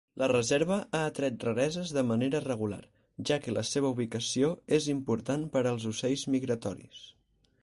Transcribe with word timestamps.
La 0.19 0.27
reserva 0.29 0.77
ha 0.77 1.01
atret 1.09 1.45
rareses 1.47 1.91
de 1.97 2.03
manera 2.13 2.41
regular, 2.47 2.81
ja 3.31 3.39
que 3.45 3.55
la 3.57 3.65
seva 3.75 3.93
ubicació 3.97 4.53
és 4.79 4.91
important 4.99 5.49
per 5.57 5.67
als 5.75 5.91
ocells 5.95 6.27
migratoris. 6.39 7.09